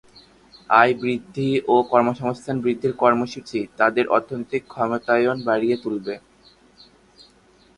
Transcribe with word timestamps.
আয় 0.71 0.93
বৃদ্ধি 1.01 1.49
ও 1.67 1.75
কর্মসংস্থান 1.91 2.55
বৃদ্ধির 2.63 2.93
কর্মসূচি, 3.03 3.59
তাদের 3.77 4.05
অর্থনৈতিক 4.07 4.63
ক্ষমতায়ন 4.67 5.37
বাড়িয়ে 5.47 5.75
তুলবে। 5.77 6.13